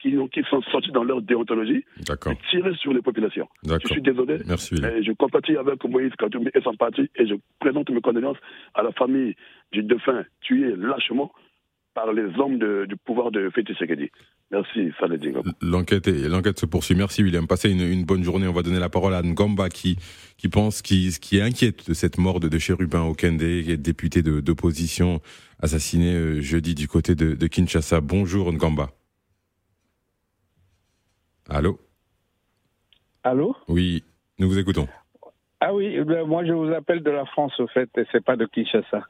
[0.00, 3.48] qui, qui, sont sortis dans leur déontologie et tirer sur les populations.
[3.64, 7.34] Je suis désolé, Merci, mais je compatis avec Moïse Katoumi et son parti et je
[7.58, 8.38] présente mes condoléances
[8.74, 9.34] à la famille
[9.72, 11.32] du défunt tué lâchement
[11.94, 14.08] par les hommes du pouvoir de Fétis Segedi.
[14.50, 14.92] Merci,
[15.60, 16.94] L'enquête, l'enquête se poursuit.
[16.94, 17.46] Merci, William.
[17.46, 18.46] Passez une, bonne journée.
[18.46, 19.98] On va donner la parole à Ngamba qui,
[20.36, 23.76] qui pense, qui, qui est inquiète de cette mort de, de Chérubin Okende, qui est
[23.76, 25.20] député d'opposition
[25.60, 28.00] assassiné euh, jeudi du côté de, de Kinshasa.
[28.00, 28.90] Bonjour, Ngamba.
[31.48, 31.78] Allô
[33.24, 34.04] Allô Oui,
[34.38, 34.86] nous vous écoutons.
[35.60, 38.36] Ah oui, eh moi je vous appelle de la France au fait, et c'est pas
[38.36, 39.02] de Kinshasa.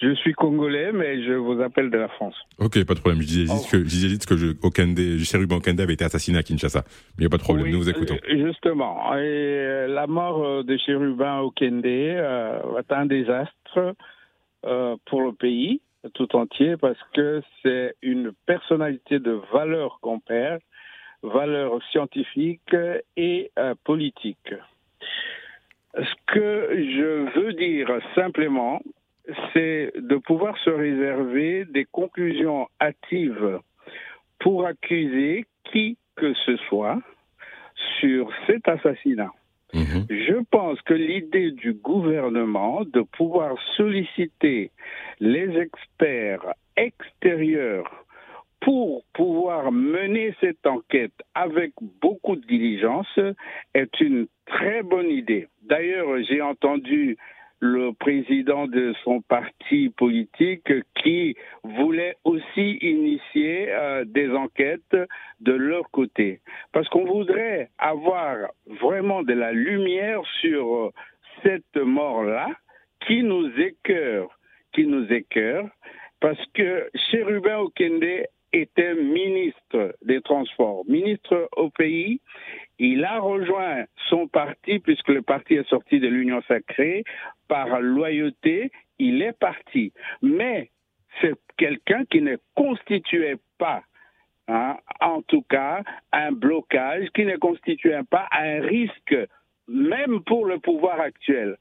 [0.00, 2.34] Je suis congolais, mais je vous appelle de la France.
[2.58, 3.22] Ok, pas de problème.
[3.22, 6.42] Je disais juste que, je disais juste que je, Okende, Okende avait été assassiné à
[6.42, 6.82] Kinshasa.
[6.86, 8.16] Mais il n'y a pas de problème, nous vous écoutons.
[8.28, 13.94] Euh, justement, et euh, la mort euh, de Chérubin Okende euh, est un désastre
[14.66, 15.80] euh, pour le pays
[16.14, 20.60] tout entier parce que c'est une personnalité de valeur qu'on perd
[21.22, 22.76] valeurs scientifiques
[23.16, 24.54] et euh, politiques.
[25.94, 28.80] Ce que je veux dire simplement,
[29.52, 33.60] c'est de pouvoir se réserver des conclusions hâtives
[34.38, 37.00] pour accuser qui que ce soit
[37.98, 39.32] sur cet assassinat.
[39.72, 40.06] Mhm.
[40.10, 44.70] Je pense que l'idée du gouvernement de pouvoir solliciter
[45.20, 48.04] les experts extérieurs
[48.60, 53.18] pour pouvoir mener cette enquête avec beaucoup de diligence
[53.74, 55.48] est une très bonne idée.
[55.62, 57.16] D'ailleurs, j'ai entendu
[57.60, 64.96] le président de son parti politique qui voulait aussi initier euh, des enquêtes
[65.40, 66.40] de leur côté.
[66.72, 70.90] Parce qu'on voudrait avoir vraiment de la lumière sur euh,
[71.42, 72.48] cette mort-là
[73.06, 74.30] qui nous écœure,
[74.72, 75.68] qui nous écœure,
[76.20, 82.20] parce que Chérubin Okende était ministre des Transports, ministre au pays.
[82.78, 87.04] Il a rejoint son parti, puisque le parti est sorti de l'Union sacrée,
[87.48, 89.92] par loyauté, il est parti.
[90.22, 90.70] Mais
[91.20, 93.82] c'est quelqu'un qui ne constituait pas,
[94.48, 95.82] hein, en tout cas,
[96.12, 99.16] un blocage, qui ne constituait pas un risque,
[99.68, 101.56] même pour le pouvoir actuel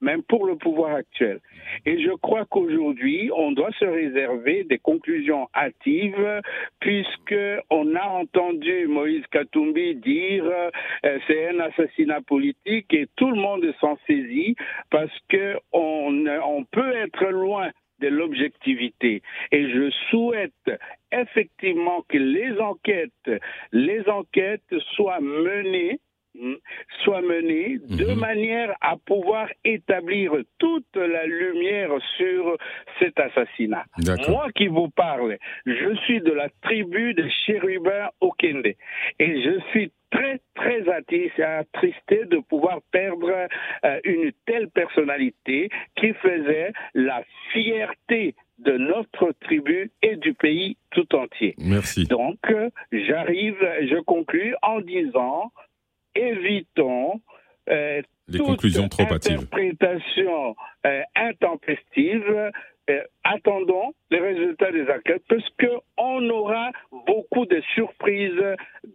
[0.00, 1.40] même pour le pouvoir actuel.
[1.86, 6.40] Et je crois qu'aujourd'hui, on doit se réserver des conclusions hâtives,
[6.80, 7.34] puisque
[7.70, 13.64] on a entendu Moïse Katumbi dire euh, c'est un assassinat politique et tout le monde
[13.80, 14.56] s'en saisit
[14.90, 19.22] parce que on, on peut être loin de l'objectivité.
[19.50, 20.52] Et je souhaite
[21.12, 23.30] effectivement que les enquêtes,
[23.72, 26.00] les enquêtes soient menées
[27.04, 32.56] soit menée de manière à pouvoir établir toute la lumière sur
[32.98, 33.84] cet assassinat.
[34.28, 38.66] Moi qui vous parle, je suis de la tribu de Chérubin Okende
[39.18, 43.30] et je suis très très attristé de pouvoir perdre
[43.84, 47.22] euh, une telle personnalité qui faisait la
[47.52, 51.54] fierté de notre tribu et du pays tout entier.
[51.58, 52.06] Merci.
[52.06, 55.52] Donc, euh, j'arrive, je conclus en disant
[56.14, 57.20] évitons
[57.70, 59.32] euh, les conclusions trop hâtives.
[59.32, 60.54] interprétation
[60.86, 62.50] euh, intempestive.
[62.90, 66.70] Euh, attendons les résultats des enquêtes parce qu'on aura
[67.06, 68.40] beaucoup de surprises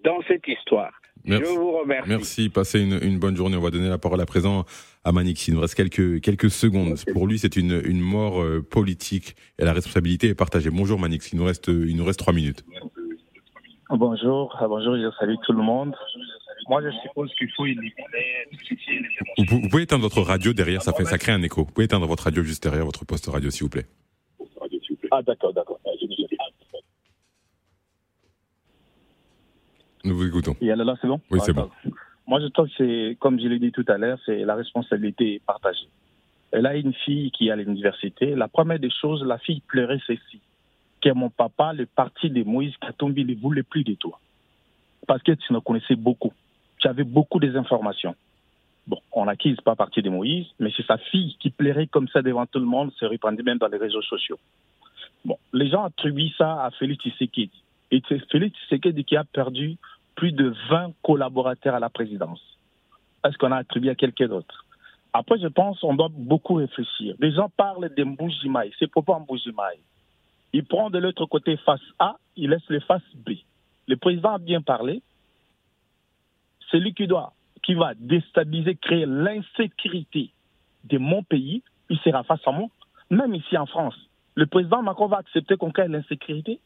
[0.03, 0.91] dans cette histoire.
[1.25, 1.53] Merci.
[1.53, 2.09] Je vous remercie.
[2.09, 2.49] Merci.
[2.49, 3.55] Passez une, une, bonne journée.
[3.55, 4.65] On va donner la parole à présent
[5.03, 5.47] à Manix.
[5.47, 6.95] Il nous reste quelques, quelques secondes.
[7.13, 10.69] Pour lui, c'est une, une mort euh, politique et la responsabilité est partagée.
[10.69, 11.31] Bonjour Manix.
[11.31, 12.65] Il nous reste, il nous reste trois minutes.
[13.89, 14.57] Bonjour.
[14.59, 14.97] Bonjour.
[14.97, 15.95] Je salue tout le monde.
[16.69, 17.93] Moi, je suppose qu'il faut éliminer.
[19.37, 21.63] Vous, vous, pouvez éteindre votre radio derrière, ça, fait, ça crée un écho.
[21.63, 23.85] Vous pouvez éteindre votre radio juste derrière votre poste radio, s'il vous plaît.
[25.11, 25.79] Ah, d'accord, d'accord.
[30.05, 30.55] Nous vous écoutons.
[30.59, 31.21] Et là, c'est bon?
[31.31, 31.69] Oui, c'est bon.
[32.27, 35.41] Moi, je trouve que c'est, comme je l'ai dit tout à l'heure, c'est la responsabilité
[35.45, 35.87] partagée.
[36.51, 38.35] Elle a une fille qui est à l'université.
[38.35, 40.39] La première des choses, la fille pleurait ceci.
[41.01, 44.19] Que mon papa, le parti de Moïse Katumbi, ne voulait plus de toi
[45.07, 46.33] parce que tu me connaissais beaucoup.
[46.83, 48.13] Tu avais beaucoup des informations.
[48.87, 52.21] Bon, on n'acquise pas partie de Moïse, mais c'est sa fille qui plairait comme ça
[52.21, 54.37] devant tout le monde, se répandait même dans les réseaux sociaux.
[55.23, 57.63] Bon, les gens attribuent ça à Félix Tshisekedi.
[57.91, 59.77] Et c'est Félix Tshisekedi qui a perdu
[60.15, 62.41] plus de 20 collaborateurs à la présidence.
[63.25, 64.65] Est-ce qu'on a attribué à quelqu'un d'autre?
[65.13, 67.15] Après, je pense qu'on doit beaucoup réfléchir.
[67.19, 68.73] Les gens parlent de Mboujimaï.
[68.77, 69.77] C'est pourquoi Mboujimaï
[70.51, 73.35] Il prend de l'autre côté face A, il laisse les faces B
[73.87, 75.01] le président a bien parlé,
[76.73, 80.31] celui qui doit, qui va déstabiliser, créer l'insécurité
[80.85, 82.67] de mon pays, il sera face à moi.
[83.09, 83.95] Même ici en France,
[84.35, 86.59] le président Macron va accepter qu'on crée l'insécurité.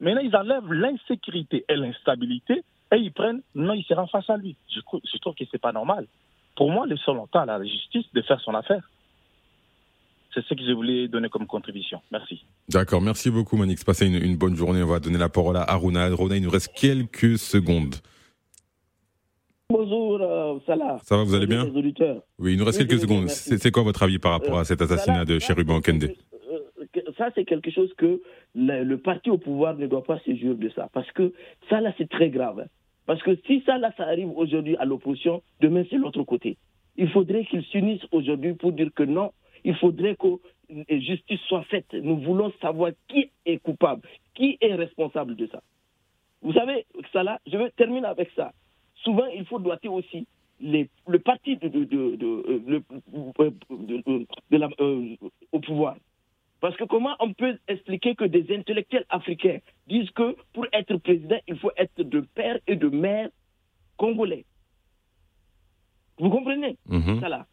[0.00, 4.56] Maintenant, ils enlèvent l'insécurité et l'instabilité et ils prennent, non, il sera face à lui.
[4.68, 4.80] Je,
[5.18, 6.06] trouve que ce n'est pas normal.
[6.56, 8.90] Pour moi, le seul temps à la justice de faire son affaire.
[10.34, 12.02] C'est ce que je voulais donner comme contribution.
[12.10, 12.44] Merci.
[12.68, 13.82] D'accord, merci beaucoup Manix.
[13.84, 14.82] Passez une, une, bonne journée.
[14.82, 16.02] On va donner la parole à Aruna.
[16.02, 17.94] Aruna, il nous reste quelques secondes.
[19.76, 20.98] Bonjour euh, Salah.
[21.02, 21.66] Ça va, vous allez bien
[22.38, 23.28] Oui, il nous reste Oui, quelques oui, secondes.
[23.28, 27.44] C'est quoi votre avis par rapport à cet assassinat de Chérubin Kende Euh, Ça, c'est
[27.44, 28.22] quelque chose que
[28.54, 30.88] le, le parti au pouvoir ne doit pas se jouir de ça.
[30.92, 31.32] Parce que
[31.68, 32.60] ça, là, c'est très grave.
[32.60, 32.66] hein.
[33.06, 36.58] Parce que si ça, là, ça arrive aujourd'hui à l'opposition, demain, c'est l'autre côté.
[36.96, 39.32] Il faudrait qu'ils s'unissent aujourd'hui pour dire que non,
[39.64, 41.92] il faudrait que euh, justice soit faite.
[41.92, 44.02] Nous voulons savoir qui est coupable,
[44.34, 45.60] qui est responsable de ça.
[46.42, 48.52] Vous savez, là, je vais terminer avec ça.
[49.06, 50.26] Souvent, il faut doiter aussi
[50.60, 52.84] les, le parti de, de, de, de, le-
[53.70, 55.14] de- de- de la- euh,
[55.52, 55.96] au pouvoir.
[56.60, 61.38] Parce que comment on peut expliquer que des intellectuels africains disent que pour être président,
[61.46, 63.28] il faut être de père et de mère
[63.96, 64.44] congolais?
[66.18, 66.76] Vous comprenez?
[66.88, 67.20] Mhm.
[67.20, 67.46] ça là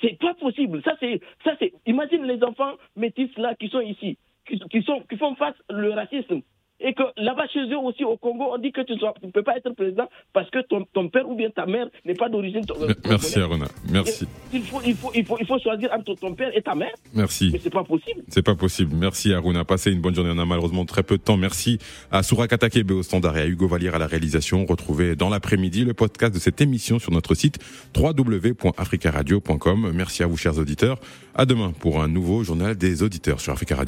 [0.00, 0.82] C'est pas possible.
[0.82, 1.72] Ça c'est, ça c'est.
[1.86, 4.16] Imagine les enfants métis là qui sont ici,
[4.46, 6.40] qui, qui sont, qui font face au racisme.
[6.84, 9.56] Et que là-bas chez eux aussi au Congo, on dit que tu ne peux pas
[9.56, 12.62] être président parce que ton, ton père ou bien ta mère n'est pas d'origine.
[12.80, 13.38] euh, Merci.
[13.40, 14.26] Aruna, merci.
[14.52, 16.92] Il faut, il, faut, il, faut, il faut choisir entre ton père et ta mère.
[17.14, 17.50] Merci.
[17.52, 18.22] Mais c'est pas possible.
[18.28, 18.94] C'est pas possible.
[18.96, 19.64] Merci Aruna.
[19.64, 20.30] Passez une bonne journée.
[20.34, 21.36] On a malheureusement très peu de temps.
[21.36, 21.78] Merci
[22.10, 24.64] à Souraka Takebe au standard et à Hugo Valier à la réalisation.
[24.66, 27.58] Retrouvez dans l'après-midi le podcast de cette émission sur notre site
[27.96, 29.92] www.africaradio.com.
[29.94, 30.98] Merci à vous chers auditeurs.
[31.34, 33.80] À demain pour un nouveau journal des auditeurs sur Africa Radio.